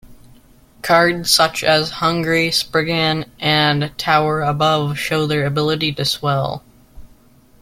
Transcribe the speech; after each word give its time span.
Cards 0.81 1.29
such 1.29 1.63
as 1.63 1.91
Hungry 1.91 2.49
Spriggan 2.49 3.25
and 3.39 3.95
Tower 3.99 4.41
Above 4.41 4.97
show 4.97 5.27
their 5.27 5.45
ability 5.45 5.93
to 5.93 6.05
swell. 6.05 6.63